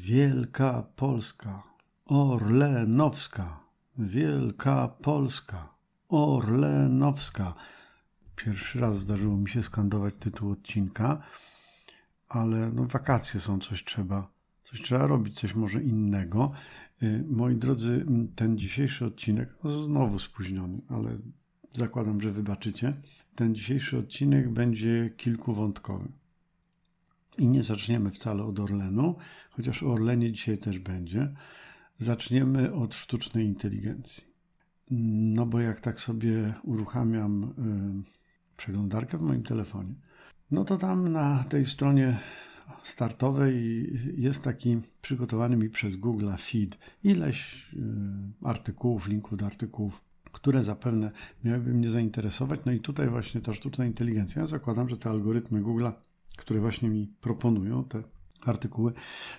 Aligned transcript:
Wielka 0.00 0.82
Polska, 0.96 1.62
Orlenowska, 2.04 3.60
Wielka 3.98 4.88
Polska, 4.88 5.74
Orlenowska. 6.08 7.54
Pierwszy 8.36 8.80
raz 8.80 8.98
zdarzyło 8.98 9.36
mi 9.36 9.48
się 9.48 9.62
skandować 9.62 10.14
tytuł 10.18 10.50
odcinka, 10.50 11.22
ale 12.28 12.70
no, 12.72 12.84
wakacje 12.84 13.40
są, 13.40 13.58
coś 13.58 13.84
trzeba, 13.84 14.30
coś 14.62 14.82
trzeba 14.82 15.06
robić, 15.06 15.40
coś 15.40 15.54
może 15.54 15.82
innego. 15.82 16.52
Y, 17.02 17.24
moi 17.28 17.56
drodzy, 17.56 18.06
ten 18.36 18.58
dzisiejszy 18.58 19.06
odcinek, 19.06 19.54
no 19.64 19.70
znowu 19.70 20.18
spóźniony, 20.18 20.80
ale 20.88 21.18
zakładam, 21.72 22.20
że 22.20 22.30
wybaczycie. 22.32 23.00
Ten 23.34 23.54
dzisiejszy 23.54 23.98
odcinek 23.98 24.50
będzie 24.52 25.10
kilkuwątkowy. 25.16 26.08
I 27.38 27.48
nie 27.48 27.62
zaczniemy 27.62 28.10
wcale 28.10 28.44
od 28.44 28.60
Orlenu, 28.60 29.14
chociaż 29.50 29.82
o 29.82 29.92
Orlenie 29.92 30.32
dzisiaj 30.32 30.58
też 30.58 30.78
będzie. 30.78 31.34
Zaczniemy 31.98 32.74
od 32.74 32.94
sztucznej 32.94 33.46
inteligencji. 33.46 34.24
No 34.90 35.46
bo 35.46 35.60
jak 35.60 35.80
tak 35.80 36.00
sobie 36.00 36.54
uruchamiam 36.62 37.44
y, 38.04 38.56
przeglądarkę 38.56 39.18
w 39.18 39.22
moim 39.22 39.42
telefonie, 39.42 39.94
no 40.50 40.64
to 40.64 40.76
tam 40.76 41.12
na 41.12 41.44
tej 41.44 41.66
stronie 41.66 42.18
startowej 42.84 43.86
jest 44.16 44.44
taki 44.44 44.80
przygotowany 45.02 45.56
mi 45.56 45.70
przez 45.70 45.96
Google 45.96 46.30
feed 46.38 46.78
ileś 47.04 47.68
y, 47.74 47.78
artykułów, 48.42 49.08
linków 49.08 49.38
do 49.38 49.46
artykułów, 49.46 50.00
które 50.32 50.64
zapewne 50.64 51.10
miałyby 51.44 51.74
mnie 51.74 51.90
zainteresować. 51.90 52.60
No 52.66 52.72
i 52.72 52.80
tutaj 52.80 53.08
właśnie 53.08 53.40
ta 53.40 53.54
sztuczna 53.54 53.86
inteligencja. 53.86 54.42
Ja 54.42 54.48
zakładam, 54.48 54.88
że 54.88 54.96
te 54.96 55.10
algorytmy 55.10 55.62
Google'a 55.62 55.92
które 56.40 56.60
właśnie 56.60 56.88
mi 56.88 57.06
proponują 57.20 57.84
te 57.84 58.02
artykuły, 58.42 58.92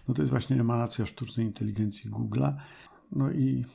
no 0.08 0.14
to 0.14 0.22
jest 0.22 0.30
właśnie 0.30 0.60
emanacja 0.62 1.06
sztucznej 1.06 1.46
inteligencji 1.46 2.12
Google'a. 2.12 2.54
No 3.12 3.32
i, 3.32 3.66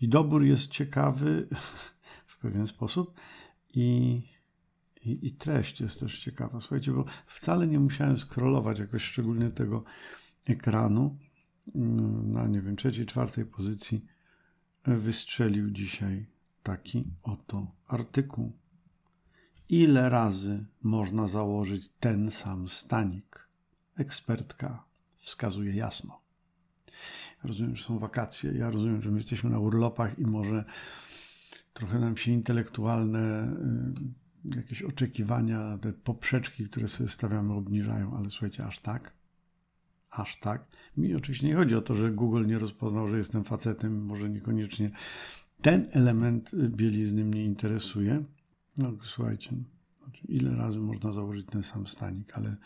i 0.00 0.08
dobór 0.08 0.44
jest 0.44 0.70
ciekawy 0.70 1.48
w 2.26 2.38
pewien 2.38 2.66
sposób 2.66 3.20
i, 3.74 4.22
i, 5.04 5.26
i 5.26 5.32
treść 5.32 5.80
jest 5.80 6.00
też 6.00 6.20
ciekawa. 6.20 6.60
Słuchajcie, 6.60 6.92
bo 6.92 7.04
wcale 7.26 7.66
nie 7.66 7.80
musiałem 7.80 8.18
scrollować 8.18 8.78
jakoś 8.78 9.02
szczególnie 9.02 9.50
tego 9.50 9.84
ekranu. 10.44 11.18
Na, 12.24 12.46
nie 12.46 12.60
wiem, 12.60 12.76
trzeciej, 12.76 13.06
czwartej 13.06 13.44
pozycji 13.44 14.04
wystrzelił 14.84 15.70
dzisiaj 15.70 16.26
taki 16.62 17.04
oto 17.22 17.66
artykuł. 17.86 18.61
Ile 19.72 20.10
razy 20.10 20.64
można 20.82 21.28
założyć 21.28 21.88
ten 22.00 22.30
sam 22.30 22.68
stanik? 22.68 23.48
Ekspertka 23.96 24.84
wskazuje 25.18 25.74
jasno. 25.74 26.20
Ja 27.42 27.48
rozumiem, 27.48 27.76
że 27.76 27.84
są 27.84 27.98
wakacje, 27.98 28.52
ja 28.52 28.70
rozumiem, 28.70 29.02
że 29.02 29.10
my 29.10 29.16
jesteśmy 29.16 29.50
na 29.50 29.58
urlopach 29.58 30.18
i 30.18 30.26
może 30.26 30.64
trochę 31.72 31.98
nam 31.98 32.16
się 32.16 32.32
intelektualne 32.32 33.52
y, 34.44 34.56
jakieś 34.56 34.82
oczekiwania, 34.82 35.78
te 35.78 35.92
poprzeczki, 35.92 36.64
które 36.64 36.88
sobie 36.88 37.08
stawiamy, 37.08 37.52
obniżają, 37.52 38.16
ale 38.16 38.30
słuchajcie, 38.30 38.64
aż 38.64 38.80
tak? 38.80 39.12
Aż 40.10 40.40
tak? 40.40 40.64
Mi 40.96 41.14
oczywiście 41.14 41.46
nie 41.46 41.56
chodzi 41.56 41.74
o 41.74 41.82
to, 41.82 41.94
że 41.94 42.10
Google 42.10 42.46
nie 42.46 42.58
rozpoznał, 42.58 43.08
że 43.08 43.18
jestem 43.18 43.44
facetem, 43.44 44.04
może 44.04 44.30
niekoniecznie 44.30 44.90
ten 45.62 45.88
element 45.92 46.50
bielizny 46.54 47.24
mnie 47.24 47.44
interesuje, 47.44 48.24
no 48.78 48.92
słuchajcie, 49.02 49.56
znaczy, 50.02 50.26
ile 50.28 50.56
razy 50.56 50.78
można 50.78 51.12
założyć 51.12 51.46
ten 51.46 51.62
sam 51.62 51.86
stanik, 51.86 52.32
ale 52.34 52.56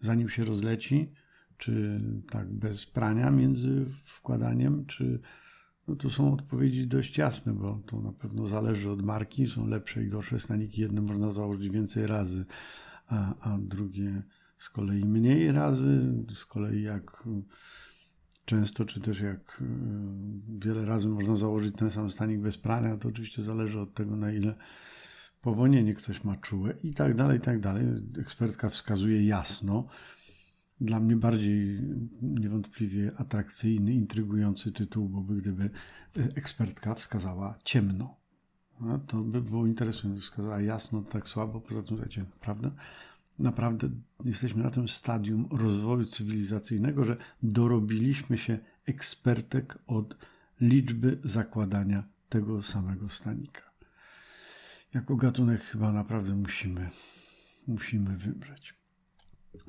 zanim 0.00 0.28
się 0.28 0.44
rozleci, 0.44 1.12
czy 1.58 2.00
tak 2.30 2.52
bez 2.52 2.86
prania 2.86 3.30
między 3.30 3.86
wkładaniem, 4.04 4.86
czy 4.86 5.20
no 5.88 5.96
to 5.96 6.10
są 6.10 6.32
odpowiedzi 6.32 6.86
dość 6.86 7.18
jasne, 7.18 7.52
bo 7.52 7.80
to 7.86 8.00
na 8.00 8.12
pewno 8.12 8.48
zależy 8.48 8.90
od 8.90 9.02
marki. 9.02 9.46
Są 9.46 9.66
lepsze 9.66 10.04
i 10.04 10.08
gorsze 10.08 10.38
staniki. 10.38 10.80
Jedne 10.80 11.00
można 11.00 11.32
założyć 11.32 11.70
więcej 11.70 12.06
razy, 12.06 12.44
a, 13.06 13.34
a 13.40 13.58
drugie 13.58 14.22
z 14.58 14.70
kolei 14.70 15.04
mniej 15.04 15.52
razy. 15.52 16.14
Z 16.34 16.46
kolei 16.46 16.82
jak 16.82 17.24
często, 18.44 18.84
czy 18.84 19.00
też 19.00 19.20
jak 19.20 19.62
e, 19.62 19.66
wiele 20.58 20.86
razy 20.86 21.08
można 21.08 21.36
założyć 21.36 21.76
ten 21.76 21.90
sam 21.90 22.10
stanik 22.10 22.40
bez 22.40 22.58
prania, 22.58 22.96
to 22.96 23.08
oczywiście 23.08 23.42
zależy 23.42 23.80
od 23.80 23.94
tego, 23.94 24.16
na 24.16 24.32
ile 24.32 24.54
powonienie 25.46 25.94
ktoś 25.94 26.24
ma 26.24 26.36
czułe 26.36 26.74
i 26.82 26.94
tak 26.94 27.14
dalej, 27.14 27.38
i 27.38 27.40
tak 27.40 27.60
dalej. 27.60 27.86
Ekspertka 28.18 28.70
wskazuje 28.70 29.26
jasno. 29.26 29.86
Dla 30.80 31.00
mnie 31.00 31.16
bardziej 31.16 31.80
niewątpliwie 32.22 33.12
atrakcyjny, 33.16 33.94
intrygujący 33.94 34.72
tytuł 34.72 35.08
byłby, 35.08 35.34
gdyby 35.34 35.64
e, 35.64 35.70
ekspertka 36.36 36.94
wskazała 36.94 37.58
ciemno. 37.64 38.14
No, 38.80 38.98
to 38.98 39.22
by 39.22 39.42
było 39.42 39.66
interesujące. 39.66 40.22
Wskazała 40.22 40.60
jasno, 40.60 41.02
tak 41.02 41.28
słabo, 41.28 41.60
poza 41.60 41.82
tym, 41.82 41.88
słuchajcie, 41.88 42.24
prawda? 42.40 42.70
Naprawdę 43.38 43.88
jesteśmy 44.24 44.62
na 44.62 44.70
tym 44.70 44.88
stadium 44.88 45.48
rozwoju 45.50 46.04
cywilizacyjnego, 46.04 47.04
że 47.04 47.16
dorobiliśmy 47.42 48.38
się 48.38 48.58
ekspertek 48.86 49.78
od 49.86 50.16
liczby 50.60 51.18
zakładania 51.24 52.04
tego 52.28 52.62
samego 52.62 53.08
stanika 53.08 53.66
jako 54.94 55.16
gatunek 55.16 55.60
chyba 55.60 55.92
naprawdę 55.92 56.34
musimy, 56.34 56.90
musimy 57.66 58.16
wymrzeć. 58.16 58.74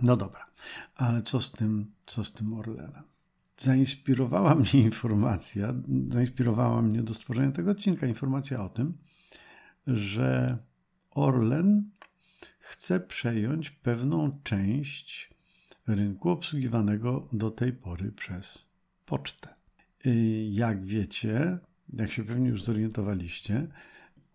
No 0.01 0.17
dobra, 0.17 0.45
ale 0.95 1.21
co 1.21 1.41
z 1.41 1.51
tym, 1.51 1.91
co 2.05 2.23
z 2.23 2.33
tym 2.33 2.53
Orlenem? 2.53 3.03
Zainspirowała 3.57 4.55
mnie 4.55 4.73
informacja, 4.73 5.73
zainspirowała 6.09 6.81
mnie 6.81 7.03
do 7.03 7.13
stworzenia 7.13 7.51
tego 7.51 7.71
odcinka 7.71 8.07
informacja 8.07 8.63
o 8.63 8.69
tym, 8.69 8.97
że 9.87 10.57
Orlen 11.11 11.89
chce 12.59 12.99
przejąć 12.99 13.71
pewną 13.71 14.31
część 14.43 15.33
rynku 15.87 16.29
obsługiwanego 16.29 17.27
do 17.33 17.51
tej 17.51 17.73
pory 17.73 18.11
przez 18.11 18.65
pocztę. 19.05 19.55
Jak 20.49 20.85
wiecie, 20.85 21.57
jak 21.93 22.11
się 22.11 22.23
pewnie 22.23 22.49
już 22.49 22.63
zorientowaliście, 22.63 23.67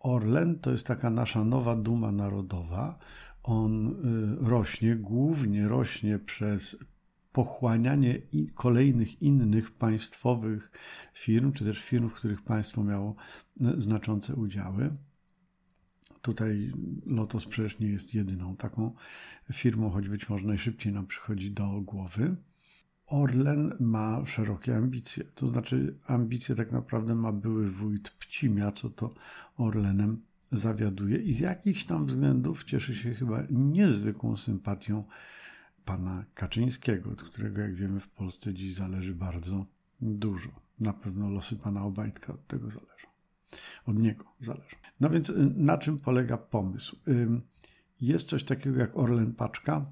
Orlen 0.03 0.59
to 0.59 0.71
jest 0.71 0.87
taka 0.87 1.09
nasza 1.09 1.43
nowa 1.43 1.75
duma 1.75 2.11
narodowa. 2.11 2.99
On 3.43 3.87
y, 3.87 4.49
rośnie, 4.49 4.95
głównie 4.95 5.67
rośnie 5.67 6.19
przez 6.19 6.77
pochłanianie 7.31 8.21
kolejnych 8.55 9.21
innych 9.21 9.71
państwowych 9.71 10.71
firm, 11.13 11.51
czy 11.51 11.65
też 11.65 11.79
firm, 11.79 12.09
w 12.09 12.13
których 12.13 12.41
państwo 12.41 12.83
miało 12.83 13.15
y, 13.61 13.81
znaczące 13.81 14.35
udziały. 14.35 14.97
Tutaj 16.21 16.71
Lotos 17.05 17.45
przecież 17.45 17.79
nie 17.79 17.87
jest 17.87 18.13
jedyną 18.13 18.55
taką 18.55 18.91
firmą, 19.53 19.89
choć 19.89 20.09
być 20.09 20.29
może 20.29 20.47
najszybciej 20.47 20.93
nam 20.93 21.07
przychodzi 21.07 21.51
do 21.51 21.81
głowy. 21.81 22.35
Orlen 23.07 23.73
ma 23.79 24.25
szerokie 24.25 24.75
ambicje. 24.75 25.23
To 25.35 25.47
znaczy, 25.47 25.95
ambicje 26.07 26.55
tak 26.55 26.71
naprawdę 26.71 27.15
ma 27.15 27.31
były 27.31 27.71
wójt 27.71 28.09
Pcimia, 28.09 28.71
co 28.71 28.89
to 28.89 29.13
Orlenem 29.57 30.21
zawiaduje 30.51 31.17
i 31.17 31.33
z 31.33 31.39
jakichś 31.39 31.85
tam 31.85 32.05
względów 32.05 32.63
cieszy 32.63 32.95
się 32.95 33.13
chyba 33.13 33.43
niezwykłą 33.49 34.37
sympatią 34.37 35.03
pana 35.85 36.25
Kaczyńskiego, 36.33 37.11
od 37.11 37.23
którego, 37.23 37.61
jak 37.61 37.75
wiemy, 37.75 37.99
w 37.99 38.07
Polsce 38.07 38.53
dziś 38.53 38.73
zależy 38.73 39.15
bardzo 39.15 39.65
dużo. 40.01 40.49
Na 40.79 40.93
pewno 40.93 41.29
losy 41.29 41.55
pana 41.55 41.83
Obajtka 41.83 42.33
od 42.33 42.47
tego 42.47 42.69
zależą. 42.69 43.07
Od 43.85 43.99
niego 43.99 44.25
zależą. 44.39 44.75
No 44.99 45.09
więc 45.09 45.29
y, 45.29 45.53
na 45.55 45.77
czym 45.77 45.99
polega 45.99 46.37
pomysł? 46.37 46.97
Jest 48.01 48.29
coś 48.29 48.43
takiego 48.43 48.79
jak 48.79 48.97
Orlen 48.97 49.33
Paczka, 49.33 49.85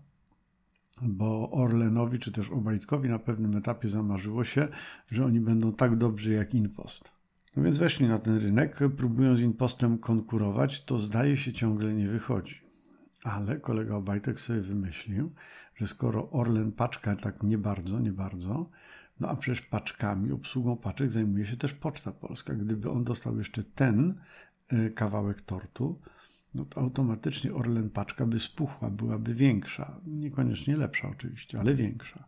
bo 1.02 1.52
Orlenowi 1.52 2.20
czy 2.20 2.32
też 2.32 2.50
Obajtkowi 2.50 3.10
na 3.10 3.20
pewnym 3.20 3.58
etapie 3.58 3.88
zamarzyło 3.88 4.44
się, 4.44 4.68
że 5.12 5.26
oni 5.26 5.40
będą 5.40 5.74
tak 5.74 5.96
dobrzy 5.96 6.34
jak 6.34 6.54
Inpost. 6.54 7.12
No 7.56 7.64
więc 7.64 7.78
weszli 7.78 8.08
na 8.08 8.20
ten 8.20 8.38
rynek, 8.38 8.80
próbują 8.98 9.36
z 9.36 9.42
Inpostem 9.42 9.98
konkurować, 9.98 10.86
to 10.86 11.00
zdaje 11.00 11.38
się 11.38 11.54
ciągle 11.54 11.94
nie 11.94 12.08
wychodzi. 12.08 12.62
Ale 13.24 13.60
kolega 13.60 13.96
Obajtek 13.96 14.40
sobie 14.40 14.62
wymyślił, 14.62 15.32
że 15.76 15.88
skoro 15.88 16.30
Orlen 16.30 16.72
paczka 16.72 17.16
tak 17.16 17.44
nie 17.44 17.58
bardzo, 17.58 18.00
nie 18.00 18.12
bardzo, 18.12 18.66
no 19.20 19.28
a 19.28 19.36
przecież 19.36 19.62
paczkami, 19.62 20.32
obsługą 20.32 20.78
paczek 20.78 21.12
zajmuje 21.12 21.46
się 21.46 21.58
też 21.58 21.74
Poczta 21.74 22.12
Polska. 22.12 22.54
Gdyby 22.54 22.90
on 22.90 23.04
dostał 23.04 23.38
jeszcze 23.38 23.64
ten 23.64 24.16
e, 24.68 24.90
kawałek 24.90 25.42
tortu, 25.42 25.98
no 26.54 26.66
to 26.66 26.82
automatycznie 26.82 27.54
Orlen 27.54 27.90
paczka 27.90 28.26
by 28.26 28.40
spuchła, 28.40 28.90
byłaby 28.90 29.34
większa. 29.34 30.02
Niekoniecznie 30.08 30.78
lepsza 30.78 31.10
oczywiście, 31.10 31.60
ale 31.60 31.76
większa. 31.76 32.26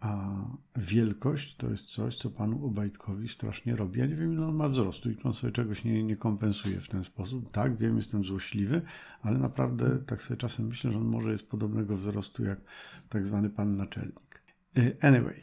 A 0.00 0.34
wielkość 0.76 1.56
to 1.56 1.70
jest 1.70 1.86
coś, 1.86 2.16
co 2.16 2.30
panu 2.30 2.66
Obajtkowi 2.66 3.28
strasznie 3.28 3.76
robi. 3.76 4.00
Ja 4.00 4.06
nie 4.06 4.16
wiem, 4.16 4.32
ile 4.32 4.46
on 4.46 4.54
ma 4.54 4.68
wzrostu 4.68 5.10
i 5.10 5.16
on 5.22 5.34
sobie 5.34 5.52
czegoś 5.52 5.84
nie, 5.84 6.04
nie 6.04 6.16
kompensuje 6.16 6.80
w 6.80 6.88
ten 6.88 7.04
sposób. 7.04 7.50
Tak, 7.50 7.76
wiem, 7.76 7.96
jestem 7.96 8.24
złośliwy, 8.24 8.82
ale 9.22 9.38
naprawdę 9.38 9.98
tak 9.98 10.22
sobie 10.22 10.38
czasem 10.38 10.66
myślę, 10.66 10.92
że 10.92 10.98
on 10.98 11.04
może 11.04 11.32
jest 11.32 11.48
podobnego 11.48 11.96
wzrostu 11.96 12.44
jak 12.44 12.60
tak 13.08 13.26
zwany 13.26 13.50
pan 13.50 13.76
naczelnik. 13.76 14.42
Y, 14.78 14.96
anyway, 15.00 15.40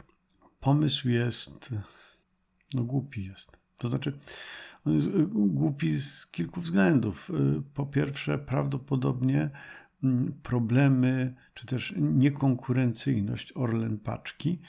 pomysł 0.60 1.10
jest, 1.10 1.70
no 2.74 2.84
głupi 2.84 3.26
jest. 3.26 3.61
To 3.78 3.90
znaczy, 3.90 4.14
on 4.86 4.94
jest 4.94 5.08
y, 5.08 5.28
głupi 5.32 5.92
z 5.92 6.28
kilku 6.28 6.62
względów. 6.62 7.30
Y, 7.30 7.62
po 7.74 7.86
pierwsze, 7.86 8.38
prawdopodobnie 8.38 9.50
mm, 10.04 10.34
problemy, 10.44 11.36
czy 11.54 11.66
też 11.66 11.94
niekonkurencyjność 11.98 13.54
Orlen 13.56 14.00
Paczki 14.00 14.60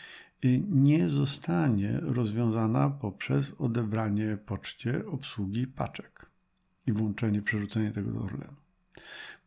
y, 0.44 0.62
nie 0.68 1.08
zostanie 1.08 1.98
rozwiązana 2.02 2.90
poprzez 2.90 3.54
odebranie 3.58 4.38
poczcie 4.46 5.06
obsługi 5.06 5.66
paczek 5.66 6.26
i 6.86 6.92
włączenie, 6.92 7.42
przerzucenie 7.42 7.90
tego 7.90 8.12
do 8.12 8.20
Orlenu. 8.20 8.54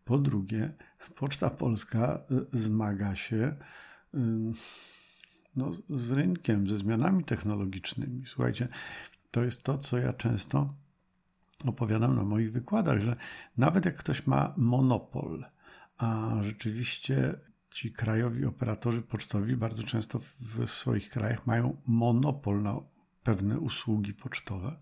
Po 0.06 0.18
drugie, 0.18 0.74
Poczta 1.16 1.50
Polska 1.50 2.20
zmaga 2.54 3.16
się 3.16 3.56
no, 5.56 5.72
z 5.90 6.12
rynkiem, 6.12 6.70
ze 6.70 6.78
zmianami 6.78 7.24
technologicznymi. 7.24 8.24
Słuchajcie, 8.28 8.68
to 9.36 9.44
jest 9.44 9.64
to, 9.64 9.78
co 9.78 9.98
ja 9.98 10.14
często 10.14 10.74
opowiadam 11.66 12.16
na 12.16 12.24
moich 12.24 12.52
wykładach, 12.52 13.02
że 13.02 13.16
nawet 13.58 13.86
jak 13.86 13.96
ktoś 13.96 14.28
ma 14.28 14.54
monopol, 14.58 15.46
a 15.98 16.38
rzeczywiście 16.42 17.34
ci 17.72 17.92
krajowi 17.92 18.46
operatorzy 18.46 19.02
pocztowi 19.02 19.56
bardzo 19.56 19.84
często 19.84 20.20
w 20.40 20.68
swoich 20.68 21.10
krajach 21.10 21.48
mają 21.48 21.78
monopol 21.88 22.62
na 22.62 22.76
pewne 23.24 23.60
usługi 23.60 24.14
pocztowe, 24.14 24.76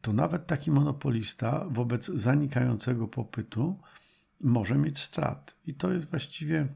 to 0.00 0.12
nawet 0.12 0.46
taki 0.46 0.70
monopolista 0.70 1.64
wobec 1.68 2.06
zanikającego 2.06 3.08
popytu 3.08 3.78
może 4.40 4.74
mieć 4.74 4.98
strat. 4.98 5.54
I 5.66 5.74
to 5.74 5.92
jest 5.92 6.06
właściwie 6.06 6.68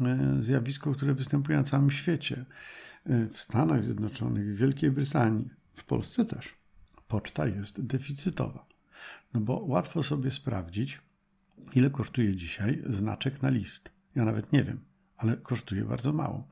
e, 0.00 0.36
zjawisko, 0.40 0.92
które 0.92 1.14
występuje 1.14 1.58
na 1.58 1.64
całym 1.64 1.90
świecie. 1.90 2.44
E, 3.06 3.26
w 3.26 3.36
Stanach 3.36 3.82
Zjednoczonych, 3.82 4.54
w 4.54 4.56
Wielkiej 4.56 4.90
Brytanii, 4.90 5.61
w 5.74 5.84
Polsce 5.84 6.24
też. 6.24 6.54
Poczta 7.08 7.46
jest 7.46 7.86
deficytowa. 7.86 8.66
No 9.34 9.40
bo 9.40 9.56
łatwo 9.56 10.02
sobie 10.02 10.30
sprawdzić, 10.30 11.00
ile 11.74 11.90
kosztuje 11.90 12.36
dzisiaj 12.36 12.82
znaczek 12.86 13.42
na 13.42 13.50
list. 13.50 13.90
Ja 14.14 14.24
nawet 14.24 14.52
nie 14.52 14.64
wiem, 14.64 14.80
ale 15.16 15.36
kosztuje 15.36 15.84
bardzo 15.84 16.12
mało. 16.12 16.48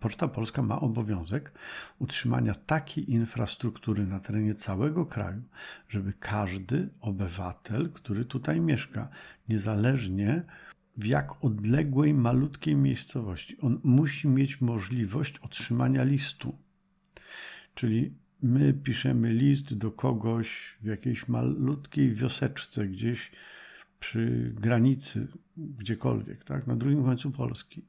Poczta 0.00 0.28
Polska 0.28 0.62
ma 0.62 0.80
obowiązek 0.80 1.52
utrzymania 1.98 2.54
takiej 2.54 3.12
infrastruktury 3.12 4.06
na 4.06 4.20
terenie 4.20 4.54
całego 4.54 5.06
kraju, 5.06 5.42
żeby 5.88 6.12
każdy 6.12 6.88
obywatel, 7.00 7.90
który 7.92 8.24
tutaj 8.24 8.60
mieszka, 8.60 9.08
niezależnie 9.48 10.42
w 10.96 11.06
jak 11.06 11.44
odległej, 11.44 12.14
malutkiej 12.14 12.76
miejscowości, 12.76 13.60
on 13.60 13.80
musi 13.84 14.28
mieć 14.28 14.60
możliwość 14.60 15.38
otrzymania 15.38 16.04
listu. 16.04 16.58
Czyli 17.74 18.14
my 18.42 18.72
piszemy 18.72 19.32
list 19.32 19.74
do 19.74 19.90
kogoś 19.90 20.78
w 20.82 20.86
jakiejś 20.86 21.28
malutkiej 21.28 22.14
wioseczce, 22.14 22.86
gdzieś 22.86 23.32
przy 24.00 24.52
granicy, 24.54 25.28
gdziekolwiek, 25.56 26.44
tak, 26.44 26.66
na 26.66 26.76
drugim 26.76 27.04
końcu 27.04 27.30
Polski. 27.30 27.84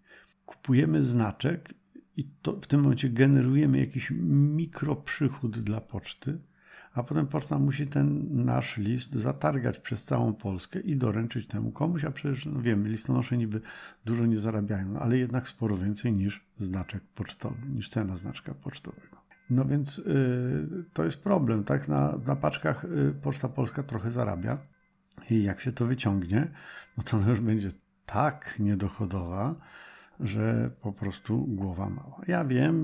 Kupujemy 0.46 1.06
znaczek 1.06 1.74
i 2.18 2.30
to 2.42 2.60
w 2.62 2.68
tym 2.68 2.82
momencie 2.82 3.10
generujemy 3.10 3.80
jakiś 3.80 4.12
mikroprzychód 4.12 5.60
dla 5.60 5.82
poczty, 5.82 6.40
a 6.94 7.04
potem 7.04 7.28
poczta 7.28 7.60
musi 7.60 7.88
ten 7.88 8.28
nasz 8.46 8.78
list 8.78 9.14
zatargać 9.14 9.78
przez 9.80 10.04
całą 10.04 10.34
Polskę 10.34 10.80
i 10.80 10.98
doręczyć 10.98 11.48
temu 11.48 11.72
komuś, 11.72 12.04
a 12.04 12.12
przecież 12.12 12.46
no 12.46 12.62
wiemy, 12.62 12.90
listonosze 12.90 13.38
niby 13.38 13.62
dużo 14.06 14.26
nie 14.26 14.40
zarabiają, 14.40 15.00
ale 15.00 15.18
jednak 15.18 15.48
sporo 15.48 15.78
więcej 15.78 16.14
niż 16.14 16.46
znaczek 16.58 17.04
pocztowy, 17.16 17.68
niż 17.70 17.90
cena 17.90 18.18
znaczka 18.18 18.54
pocztowego. 18.54 19.21
No 19.52 19.66
więc 19.66 20.00
y, 20.00 20.86
to 20.94 21.04
jest 21.04 21.24
problem, 21.24 21.64
tak? 21.64 21.88
Na, 21.88 22.18
na 22.26 22.36
paczkach 22.36 22.86
y, 22.86 23.14
Poczta 23.22 23.50
Polska 23.50 23.84
trochę 23.84 24.12
zarabia 24.12 24.58
i 25.30 25.44
jak 25.44 25.62
się 25.62 25.72
to 25.72 25.86
wyciągnie, 25.86 26.52
no 26.98 27.04
to 27.04 27.20
już 27.30 27.40
będzie 27.40 27.72
tak 28.06 28.56
niedochodowa, 28.60 29.56
że 30.20 30.72
po 30.82 30.94
prostu 30.94 31.46
głowa 31.48 31.90
mała. 31.90 32.22
Ja 32.28 32.46
wiem, 32.46 32.76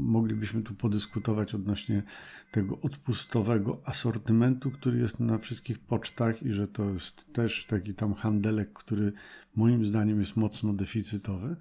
moglibyśmy 0.00 0.62
tu 0.62 0.74
podyskutować 0.74 1.54
odnośnie 1.54 2.02
tego 2.50 2.80
odpustowego 2.80 3.80
asortymentu, 3.84 4.70
który 4.70 4.98
jest 4.98 5.20
na 5.20 5.38
wszystkich 5.38 5.78
pocztach 5.78 6.42
i 6.42 6.52
że 6.52 6.68
to 6.68 6.84
jest 6.84 7.32
też 7.32 7.66
taki 7.66 7.94
tam 7.94 8.14
handelek, 8.14 8.72
który 8.72 9.12
moim 9.56 9.86
zdaniem 9.86 10.20
jest 10.20 10.36
mocno 10.36 10.72
deficytowy. 10.72 11.56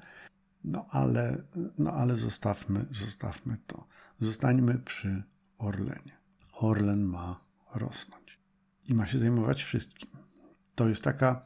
No 0.64 0.86
ale, 0.90 1.44
no 1.78 1.92
ale 1.92 2.16
zostawmy, 2.16 2.86
zostawmy 2.92 3.58
to. 3.68 3.88
Zostańmy 4.20 4.80
przy 4.80 5.24
Orlenie. 5.58 6.18
Orlen 6.54 7.04
ma 7.04 7.40
rosnąć 7.76 8.40
i 8.88 8.94
ma 8.94 9.08
się 9.08 9.20
zajmować 9.20 9.64
wszystkim. 9.64 10.10
To 10.76 10.90
jest 10.90 11.04
taka 11.04 11.46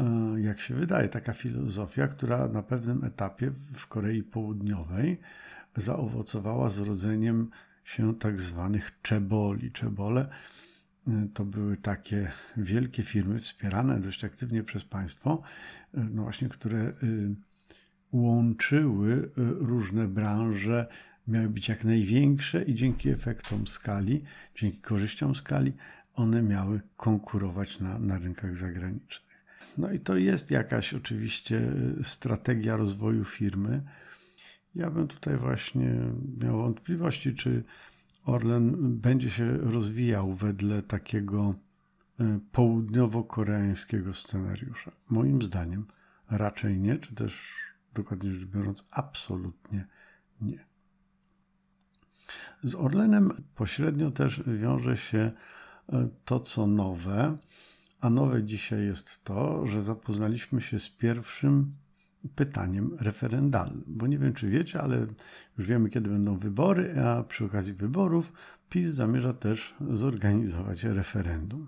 E, 0.00 0.40
jak 0.40 0.60
się 0.60 0.74
wydaje, 0.74 1.08
taka 1.08 1.32
filozofia, 1.32 2.08
która 2.08 2.48
na 2.48 2.62
pewnym 2.62 3.04
etapie 3.04 3.50
w 3.74 3.86
Korei 3.86 4.22
Południowej 4.22 5.20
zaowocowała 5.76 6.68
zrodzeniem 6.68 7.50
się 7.84 8.14
tak 8.14 8.40
zwanych 8.40 9.00
czeboli. 9.02 9.72
Czebole 9.72 10.28
e, 11.08 11.28
to 11.34 11.44
były 11.44 11.76
takie 11.76 12.32
wielkie 12.56 13.02
firmy 13.02 13.38
wspierane 13.38 14.00
dość 14.00 14.24
aktywnie 14.24 14.62
przez 14.62 14.84
państwo, 14.84 15.42
e, 15.94 16.04
no 16.10 16.22
właśnie, 16.22 16.48
które 16.48 16.92
łączyły 18.12 19.30
różne 19.60 20.08
branże, 20.08 20.86
miały 21.28 21.48
być 21.48 21.68
jak 21.68 21.84
największe 21.84 22.62
i 22.62 22.74
dzięki 22.74 23.10
efektom 23.10 23.66
skali, 23.66 24.24
dzięki 24.54 24.78
korzyściom 24.78 25.34
skali, 25.34 25.72
one 26.14 26.42
miały 26.42 26.80
konkurować 26.96 27.80
na, 27.80 27.98
na 27.98 28.18
rynkach 28.18 28.56
zagranicznych. 28.56 29.44
No 29.78 29.92
i 29.92 30.00
to 30.00 30.16
jest 30.16 30.50
jakaś 30.50 30.94
oczywiście 30.94 31.72
strategia 32.02 32.76
rozwoju 32.76 33.24
firmy. 33.24 33.82
Ja 34.74 34.90
bym 34.90 35.08
tutaj 35.08 35.36
właśnie 35.36 35.94
miał 36.38 36.56
wątpliwości, 36.56 37.34
czy 37.34 37.64
Orlen 38.24 38.96
będzie 38.98 39.30
się 39.30 39.56
rozwijał 39.56 40.34
wedle 40.34 40.82
takiego 40.82 41.54
e, 42.20 42.40
południowo-koreańskiego 42.52 44.14
scenariusza. 44.14 44.92
Moim 45.08 45.42
zdaniem 45.42 45.86
raczej 46.30 46.78
nie, 46.78 46.98
czy 46.98 47.14
też 47.14 47.56
dokładnie 47.94 48.32
rzecz 48.32 48.44
biorąc, 48.44 48.86
absolutnie 48.90 49.86
nie. 50.40 50.69
Z 52.62 52.74
Orlenem 52.74 53.44
pośrednio 53.54 54.10
też 54.10 54.42
wiąże 54.46 54.96
się 54.96 55.30
e, 55.92 56.08
to, 56.24 56.40
co 56.40 56.66
nowe, 56.66 57.36
a 58.00 58.10
nowe 58.10 58.44
dzisiaj 58.44 58.84
jest 58.84 59.24
to, 59.24 59.66
że 59.66 59.82
zapoznaliśmy 59.82 60.60
się 60.60 60.78
z 60.78 60.88
pierwszym 60.88 61.74
pytaniem 62.34 62.96
referendalnym. 63.00 63.84
Bo 63.86 64.06
nie 64.06 64.18
wiem, 64.18 64.32
czy 64.32 64.48
wiecie, 64.48 64.80
ale 64.80 65.06
już 65.58 65.66
wiemy, 65.66 65.90
kiedy 65.90 66.10
będą 66.10 66.36
wybory, 66.36 67.00
a 67.00 67.22
przy 67.22 67.44
okazji 67.44 67.74
wyborów 67.74 68.32
PiS 68.70 68.88
zamierza 68.88 69.32
też 69.32 69.74
zorganizować 69.90 70.84
referendum. 70.84 71.66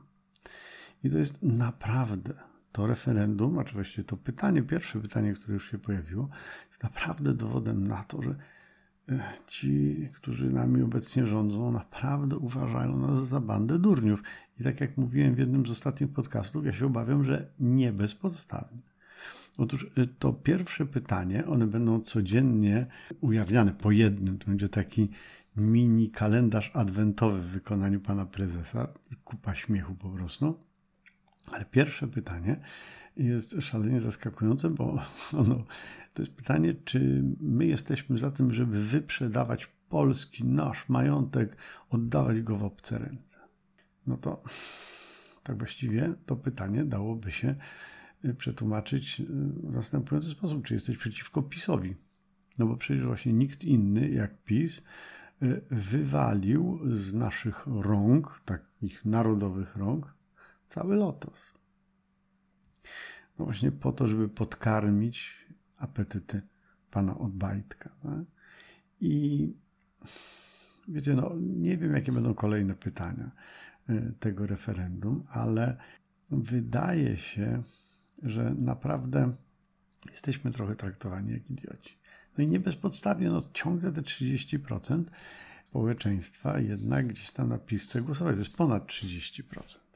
I 1.04 1.10
to 1.10 1.18
jest 1.18 1.42
naprawdę 1.42 2.34
to 2.72 2.86
referendum, 2.86 3.58
a 3.58 3.64
właściwie 3.64 4.04
to 4.04 4.16
pytanie, 4.16 4.62
pierwsze 4.62 5.00
pytanie, 5.00 5.32
które 5.32 5.54
już 5.54 5.70
się 5.70 5.78
pojawiło, 5.78 6.28
jest 6.68 6.82
naprawdę 6.82 7.34
dowodem 7.34 7.86
na 7.86 8.04
to, 8.04 8.22
że 8.22 8.34
ci, 9.46 10.08
którzy 10.12 10.52
nami 10.52 10.82
obecnie 10.82 11.26
rządzą, 11.26 11.72
naprawdę 11.72 12.36
uważają 12.36 12.98
nas 12.98 13.28
za 13.28 13.40
bandę 13.40 13.78
durniów. 13.78 14.22
I 14.60 14.64
tak 14.64 14.80
jak 14.80 14.96
mówiłem 14.96 15.34
w 15.34 15.38
jednym 15.38 15.66
z 15.66 15.70
ostatnich 15.70 16.10
podcastów, 16.10 16.66
ja 16.66 16.72
się 16.72 16.86
obawiam, 16.86 17.24
że 17.24 17.48
nie 17.60 17.92
bezpodstawnie. 17.92 18.82
Otóż 19.58 19.86
y, 19.98 20.06
to 20.18 20.32
pierwsze 20.32 20.86
pytanie, 20.86 21.46
one 21.46 21.66
będą 21.66 22.00
codziennie 22.00 22.86
ujawniane 23.20 23.72
po 23.72 23.90
jednym. 23.90 24.38
To 24.38 24.46
będzie 24.46 24.68
taki 24.68 25.08
mini 25.56 26.10
kalendarz 26.10 26.70
adwentowy 26.74 27.40
w 27.40 27.46
wykonaniu 27.46 28.00
pana 28.00 28.26
prezesa. 28.26 28.88
Kupa 29.24 29.54
śmiechu 29.54 29.94
po 29.94 30.10
prostu. 30.10 30.71
Ale 31.50 31.64
pierwsze 31.64 32.08
pytanie 32.08 32.60
jest 33.16 33.56
szalenie 33.60 34.00
zaskakujące, 34.00 34.70
bo 34.70 34.98
to 36.14 36.22
jest 36.22 36.34
pytanie, 36.34 36.74
czy 36.84 37.22
my 37.40 37.66
jesteśmy 37.66 38.18
za 38.18 38.30
tym, 38.30 38.54
żeby 38.54 38.84
wyprzedawać 38.84 39.66
polski, 39.88 40.44
nasz 40.44 40.88
majątek, 40.88 41.56
oddawać 41.90 42.40
go 42.42 42.56
w 42.56 42.64
obce 42.64 42.98
ręce. 42.98 43.36
No 44.06 44.16
to 44.16 44.42
tak 45.44 45.58
właściwie 45.58 46.14
to 46.26 46.36
pytanie 46.36 46.84
dałoby 46.84 47.30
się 47.30 47.54
y, 48.24 48.34
przetłumaczyć 48.34 49.20
y, 49.20 49.24
w 49.62 49.72
następujący 49.74 50.30
sposób. 50.30 50.66
Czy 50.66 50.74
jesteś 50.74 50.96
przeciwko 50.96 51.42
PiSowi? 51.42 51.96
No 52.58 52.66
bo 52.66 52.76
przecież 52.76 53.04
właśnie 53.04 53.32
nikt 53.32 53.64
inny 53.64 54.08
jak 54.08 54.42
PiS 54.42 54.82
y, 55.42 55.62
wywalił 55.70 56.80
z 56.90 57.14
naszych 57.14 57.66
rąk, 57.66 58.40
takich 58.44 59.04
narodowych 59.04 59.76
rąk, 59.76 60.14
cały 60.72 60.96
lotos. 60.96 61.54
No 63.38 63.44
właśnie 63.44 63.72
po 63.72 63.92
to, 63.92 64.06
żeby 64.06 64.28
podkarmić 64.28 65.46
apetyty 65.76 66.42
pana 66.90 67.18
Odbajtka. 67.18 67.90
Tak? 68.02 68.24
I 69.00 69.54
wiecie, 70.88 71.14
no 71.14 71.32
nie 71.38 71.78
wiem, 71.78 71.94
jakie 71.94 72.12
będą 72.12 72.34
kolejne 72.34 72.74
pytania 72.74 73.30
y, 73.90 74.12
tego 74.20 74.46
referendum, 74.46 75.24
ale 75.30 75.76
wydaje 76.30 77.16
się, 77.16 77.62
że 78.22 78.54
naprawdę 78.58 79.32
jesteśmy 80.10 80.52
trochę 80.52 80.76
traktowani 80.76 81.32
jak 81.32 81.50
idioci. 81.50 81.98
No 82.38 82.44
i 82.44 82.46
nie 82.46 82.60
bezpodstawnie, 82.60 83.30
no 83.30 83.38
ciągle 83.52 83.92
te 83.92 84.00
30% 84.02 85.04
społeczeństwa 85.68 86.60
jednak 86.60 87.06
gdzieś 87.06 87.30
tam 87.30 87.48
na 87.48 87.58
PiS 87.58 87.84
chce 87.84 88.02
głosować. 88.02 88.34
To 88.34 88.38
jest 88.38 88.56
ponad 88.56 88.86
30%. 88.86 89.91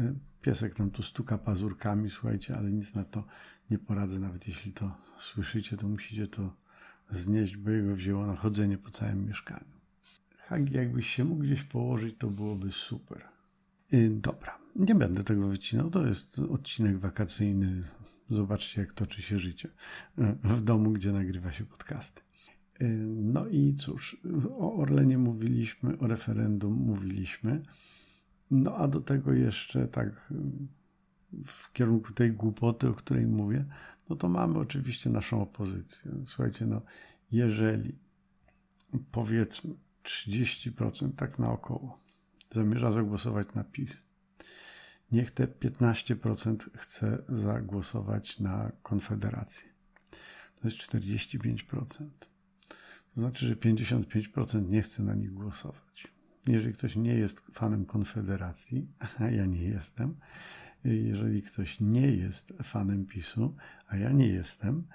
Y, 0.00 0.14
piesek 0.42 0.78
nam 0.78 0.90
tu 0.90 1.02
stuka 1.02 1.38
pazurkami, 1.38 2.10
słuchajcie, 2.10 2.56
ale 2.56 2.70
nic 2.70 2.94
na 2.94 3.04
to 3.04 3.24
nie 3.70 3.78
poradzę. 3.78 4.18
Nawet 4.18 4.48
jeśli 4.48 4.72
to 4.72 4.96
słyszycie, 5.18 5.76
to 5.76 5.88
musicie 5.88 6.26
to 6.26 6.56
znieść, 7.10 7.56
bo 7.56 7.70
jego 7.70 7.94
wzięło 7.94 8.26
na 8.26 8.36
chodzenie 8.36 8.78
po 8.78 8.90
całym 8.90 9.26
mieszkaniu. 9.26 9.74
Hagi, 10.38 10.74
jakbyś 10.74 11.10
się 11.10 11.24
mógł 11.24 11.42
gdzieś 11.42 11.62
położyć, 11.62 12.16
to 12.18 12.28
byłoby 12.28 12.72
super. 12.72 13.28
Y, 13.92 14.10
dobra, 14.10 14.58
nie 14.76 14.94
będę 14.94 15.24
tego 15.24 15.48
wycinał. 15.48 15.90
To 15.90 16.06
jest 16.06 16.38
odcinek 16.38 16.98
wakacyjny. 16.98 17.82
Zobaczcie, 18.30 18.80
jak 18.80 18.92
toczy 18.92 19.22
się 19.22 19.38
życie 19.38 19.68
y, 20.18 20.36
w 20.44 20.62
domu, 20.62 20.90
gdzie 20.90 21.12
nagrywa 21.12 21.52
się 21.52 21.64
podcasty. 21.64 22.22
No 23.06 23.46
i 23.46 23.74
cóż, 23.74 24.16
o 24.50 24.76
Orlenie 24.76 25.18
mówiliśmy, 25.18 25.98
o 25.98 26.06
referendum 26.06 26.72
mówiliśmy. 26.72 27.62
No 28.54 28.76
a 28.76 28.88
do 28.88 29.00
tego 29.00 29.32
jeszcze 29.32 29.88
tak 29.88 30.32
w 31.46 31.72
kierunku 31.72 32.12
tej 32.12 32.32
głupoty, 32.32 32.88
o 32.88 32.94
której 32.94 33.26
mówię, 33.26 33.64
no 34.08 34.16
to 34.16 34.28
mamy 34.28 34.58
oczywiście 34.58 35.10
naszą 35.10 35.42
opozycję. 35.42 36.12
Słuchajcie, 36.24 36.66
no 36.66 36.82
jeżeli 37.32 37.98
powiedzmy 39.12 39.74
30% 40.04 41.12
tak 41.16 41.38
naokoło 41.38 41.98
zamierza 42.50 42.90
zagłosować 42.90 43.54
na 43.54 43.64
PiS, 43.64 44.02
niech 45.12 45.30
te 45.30 45.46
15% 45.46 46.56
chce 46.74 47.22
zagłosować 47.28 48.40
na 48.40 48.72
Konfederację. 48.82 49.68
To 50.56 50.68
jest 50.68 50.76
45%. 50.76 51.84
To 53.14 53.20
znaczy, 53.20 53.46
że 53.46 53.56
55% 53.56 54.68
nie 54.68 54.82
chce 54.82 55.02
na 55.02 55.14
nich 55.14 55.32
głosować. 55.32 56.13
Jeżeli 56.46 56.74
ktoś 56.74 56.96
nie 56.96 57.14
jest 57.14 57.40
fanem 57.52 57.86
Konfederacji, 57.86 58.88
a 59.18 59.30
ja 59.30 59.46
nie 59.46 59.62
jestem, 59.62 60.16
jeżeli 60.84 61.42
ktoś 61.42 61.80
nie 61.80 62.10
jest 62.10 62.52
fanem 62.62 63.06
PiSu, 63.06 63.56
a 63.86 63.96
ja 63.96 64.10
nie 64.10 64.28
jestem, 64.28 64.86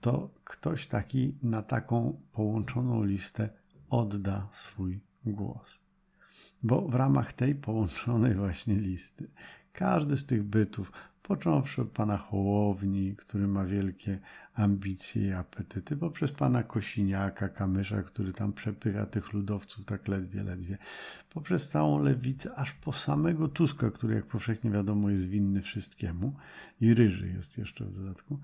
to 0.00 0.30
ktoś 0.44 0.86
taki 0.86 1.34
na 1.42 1.62
taką 1.62 2.20
połączoną 2.32 3.04
listę 3.04 3.48
odda 3.90 4.48
swój 4.52 5.00
głos. 5.24 5.82
Bo 6.62 6.88
w 6.88 6.94
ramach 6.94 7.32
tej 7.32 7.54
połączonej 7.54 8.34
właśnie 8.34 8.74
listy 8.74 9.30
każdy 9.72 10.16
z 10.16 10.26
tych 10.26 10.42
bytów 10.42 10.92
począwszy 11.22 11.82
od 11.82 11.88
pana 11.88 12.16
Hołowni, 12.16 13.16
który 13.16 13.46
ma 13.48 13.64
wielkie 13.64 14.18
ambicje 14.54 15.28
i 15.28 15.32
apetyty, 15.32 15.96
poprzez 15.96 16.32
pana 16.32 16.62
Kosiniaka, 16.62 17.48
Kamysza, 17.48 18.02
który 18.02 18.32
tam 18.32 18.52
przepycha 18.52 19.06
tych 19.06 19.32
ludowców 19.32 19.84
tak 19.84 20.08
ledwie, 20.08 20.42
ledwie, 20.42 20.78
poprzez 21.30 21.68
całą 21.68 22.02
lewicę, 22.02 22.54
aż 22.54 22.72
po 22.72 22.92
samego 22.92 23.48
Tuska, 23.48 23.90
który 23.90 24.14
jak 24.14 24.26
powszechnie 24.26 24.70
wiadomo 24.70 25.10
jest 25.10 25.24
winny 25.24 25.62
wszystkiemu 25.62 26.32
i 26.80 26.94
ryży 26.94 27.28
jest 27.28 27.58
jeszcze 27.58 27.84
w 27.84 27.92
dodatku, 27.92 28.40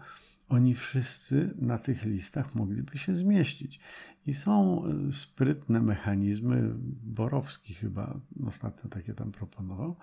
oni 0.48 0.74
wszyscy 0.74 1.54
na 1.58 1.78
tych 1.78 2.04
listach 2.04 2.54
mogliby 2.54 2.98
się 2.98 3.16
zmieścić. 3.16 3.80
I 4.26 4.34
są 4.34 4.82
e, 4.86 5.12
sprytne 5.12 5.80
mechanizmy, 5.80 6.70
Borowski 7.04 7.74
chyba 7.74 8.20
ostatnio 8.46 8.90
takie 8.90 9.14
tam 9.14 9.32
proponował, 9.32 9.96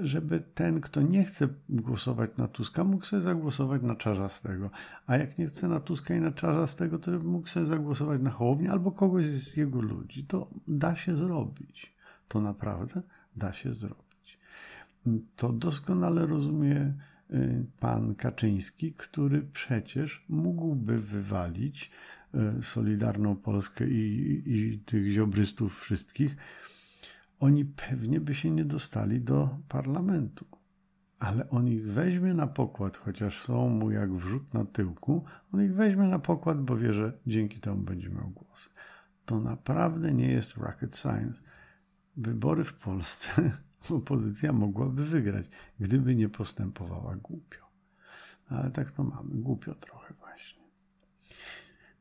żeby 0.00 0.42
ten, 0.54 0.80
kto 0.80 1.02
nie 1.02 1.24
chce 1.24 1.48
głosować 1.68 2.30
na 2.36 2.48
Tuska, 2.48 2.84
mógł 2.84 3.04
sobie 3.04 3.22
zagłosować 3.22 3.82
na 3.82 3.96
Czarzastego. 3.96 4.70
A 5.06 5.16
jak 5.16 5.38
nie 5.38 5.46
chce 5.46 5.68
na 5.68 5.80
Tuska 5.80 6.14
i 6.14 6.20
na 6.20 6.32
Czarzastego, 6.32 6.98
to 6.98 7.10
mógł 7.10 7.48
sobie 7.48 7.66
zagłosować 7.66 8.22
na 8.22 8.30
Hołownię 8.30 8.70
albo 8.70 8.92
kogoś 8.92 9.26
z 9.26 9.56
jego 9.56 9.80
ludzi. 9.80 10.24
To 10.24 10.50
da 10.68 10.96
się 10.96 11.16
zrobić. 11.16 11.92
To 12.28 12.40
naprawdę 12.40 13.02
da 13.36 13.52
się 13.52 13.74
zrobić. 13.74 14.38
To 15.36 15.52
doskonale 15.52 16.26
rozumie 16.26 16.94
y, 17.30 17.64
pan 17.80 18.14
Kaczyński, 18.14 18.92
który 18.92 19.42
przecież 19.42 20.24
mógłby 20.28 20.98
wywalić 20.98 21.90
y, 22.34 22.62
Solidarną 22.62 23.36
Polskę 23.36 23.88
i, 23.88 24.42
i 24.46 24.78
tych 24.78 25.12
ziobrystów 25.12 25.80
wszystkich, 25.80 26.36
oni 27.40 27.64
pewnie 27.64 28.20
by 28.20 28.34
się 28.34 28.50
nie 28.50 28.64
dostali 28.64 29.20
do 29.20 29.58
parlamentu. 29.68 30.46
Ale 31.18 31.50
on 31.50 31.68
ich 31.68 31.84
weźmie 31.84 32.34
na 32.34 32.46
pokład, 32.46 32.96
chociaż 32.96 33.42
są 33.42 33.68
mu 33.68 33.90
jak 33.90 34.12
wrzut 34.12 34.54
na 34.54 34.64
tyłku, 34.64 35.24
on 35.52 35.64
ich 35.64 35.74
weźmie 35.74 36.06
na 36.06 36.18
pokład, 36.18 36.62
bo 36.62 36.76
wie, 36.76 36.92
że 36.92 37.12
dzięki 37.26 37.60
temu 37.60 37.82
będzie 37.82 38.08
miał 38.08 38.30
głos. 38.30 38.70
To 39.26 39.40
naprawdę 39.40 40.12
nie 40.12 40.32
jest 40.32 40.56
rocket 40.56 40.96
science. 40.96 41.42
Wybory 42.16 42.64
w 42.64 42.74
Polsce 42.74 43.50
opozycja 43.90 44.52
mogłaby 44.52 45.04
wygrać, 45.04 45.48
gdyby 45.80 46.14
nie 46.14 46.28
postępowała 46.28 47.16
głupio. 47.16 47.68
Ale 48.48 48.70
tak 48.70 48.90
to 48.90 49.04
mamy, 49.04 49.34
głupio 49.34 49.74
trochę 49.74 50.14
właśnie. 50.14 50.27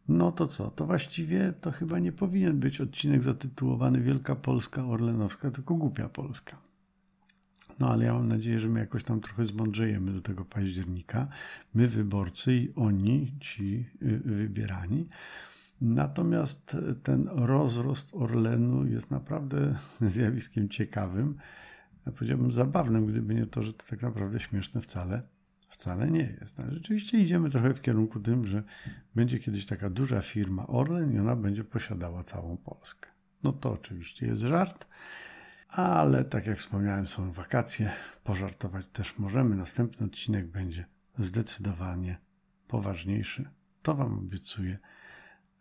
No 0.08 0.32
to 0.32 0.48
co? 0.48 0.72
To 0.72 0.86
właściwie 0.86 1.54
to 1.62 1.72
chyba 1.72 2.00
nie 2.00 2.12
powinien 2.12 2.60
być 2.60 2.82
odcinek 2.82 3.24
zatytułowany 3.24 4.02
Wielka 4.02 4.36
Polska 4.36 4.86
Orlenowska, 4.86 5.52
tylko 5.52 5.76
Głupia 5.76 6.10
Polska. 6.10 6.58
No 7.80 7.90
ale 7.90 8.06
ja 8.06 8.14
mam 8.14 8.28
nadzieję, 8.28 8.60
że 8.60 8.70
my 8.70 8.80
jakoś 8.80 9.04
tam 9.04 9.22
trochę 9.22 9.46
zmądrzejemy 9.46 10.12
do 10.12 10.22
tego 10.22 10.46
października. 10.46 11.28
My 11.74 11.88
wyborcy 11.88 12.56
i 12.56 12.74
oni, 12.76 13.34
ci 13.40 13.86
y, 14.02 14.22
wybierani. 14.26 15.08
Natomiast 15.82 16.78
ten 17.04 17.28
rozrost 17.32 18.16
Orlenu 18.16 18.86
jest 18.86 19.12
naprawdę 19.12 19.76
zjawiskiem 20.02 20.70
ciekawym. 20.70 21.38
Ja 22.06 22.12
powiedziałbym 22.12 22.52
zabawnym, 22.52 23.06
gdyby 23.06 23.36
nie 23.36 23.46
to, 23.46 23.64
że 23.64 23.74
to 23.74 23.84
tak 23.90 24.02
naprawdę 24.02 24.40
śmieszne 24.40 24.82
wcale 24.82 25.37
Wcale 25.88 26.12
nie 26.12 26.36
jest. 26.42 26.60
Ale 26.60 26.72
rzeczywiście 26.72 27.18
idziemy 27.18 27.50
trochę 27.50 27.74
w 27.74 27.82
kierunku 27.82 28.20
tym, 28.20 28.48
że 28.48 28.64
będzie 29.16 29.40
kiedyś 29.40 29.66
taka 29.66 29.90
duża 29.90 30.22
firma 30.22 30.68
Orlen 30.68 31.16
i 31.16 31.20
ona 31.20 31.36
będzie 31.36 31.64
posiadała 31.64 32.24
całą 32.24 32.58
Polskę. 32.58 33.10
No 33.44 33.54
to 33.54 33.72
oczywiście 33.72 34.28
jest 34.28 34.42
żart, 34.42 34.88
ale 35.70 36.26
tak 36.26 36.48
jak 36.48 36.58
wspomniałem, 36.58 37.08
są 37.08 37.32
wakacje. 37.32 37.92
Pożartować 38.24 38.86
też 38.86 39.18
możemy. 39.18 39.56
Następny 39.56 40.06
odcinek 40.06 40.48
będzie 40.48 40.86
zdecydowanie 41.20 42.18
poważniejszy. 42.68 43.50
To 43.82 43.96
Wam 43.96 44.20
obiecuję. 44.20 44.78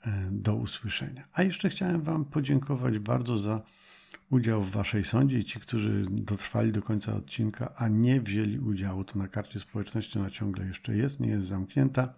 E, 0.06 0.28
do 0.30 0.54
usłyszenia. 0.54 1.28
A 1.32 1.42
jeszcze 1.42 1.68
chciałem 1.68 2.02
Wam 2.02 2.24
podziękować 2.24 2.98
bardzo 2.98 3.38
za 3.38 3.62
udział 4.30 4.62
w 4.62 4.70
Waszej 4.70 5.04
sądzie 5.04 5.38
i 5.38 5.44
ci, 5.44 5.60
którzy 5.60 6.04
dotrwali 6.10 6.72
do 6.72 6.82
końca 6.82 7.16
odcinka, 7.16 7.74
a 7.76 7.88
nie 7.88 8.20
wzięli 8.20 8.58
udziału, 8.58 9.04
to 9.04 9.18
na 9.18 9.28
karcie 9.28 9.60
społeczności 9.60 10.18
ona 10.18 10.30
ciągle 10.30 10.66
jeszcze 10.66 10.96
jest, 10.96 11.20
nie 11.20 11.28
jest 11.28 11.46
zamknięta. 11.46 12.14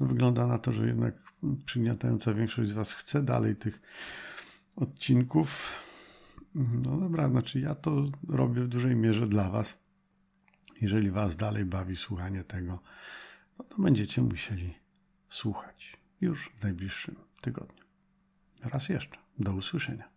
No 0.00 0.06
wygląda 0.06 0.46
na 0.46 0.58
to, 0.58 0.72
że 0.72 0.86
jednak 0.86 1.14
przygniatająca 1.64 2.34
większość 2.34 2.70
z 2.70 2.72
Was 2.72 2.92
chce 2.92 3.22
dalej 3.22 3.56
tych 3.56 3.82
odcinków. 4.76 5.72
No 6.54 6.96
dobra, 7.00 7.28
znaczy 7.28 7.60
ja 7.60 7.74
to 7.74 8.04
robię 8.28 8.62
w 8.62 8.68
dużej 8.68 8.96
mierze 8.96 9.26
dla 9.26 9.50
Was. 9.50 9.78
Jeżeli 10.80 11.10
Was 11.10 11.36
dalej 11.36 11.64
bawi 11.64 11.96
słuchanie 11.96 12.44
tego, 12.44 12.82
no 13.58 13.64
to 13.64 13.82
będziecie 13.82 14.22
musieli 14.22 14.74
słuchać 15.28 15.96
już 16.20 16.48
w 16.48 16.62
najbliższym 16.62 17.14
tygodniu. 17.40 17.84
Raz 18.62 18.88
jeszcze. 18.88 19.16
Do 19.38 19.52
usłyszenia. 19.52 20.13